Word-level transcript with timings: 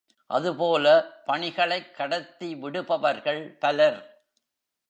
அதுபோல 0.27 0.85
பணிகளைக் 1.25 1.95
கடத்தி 1.95 2.55
விடுபவர்கள் 2.55 3.57
பலர். 3.59 4.25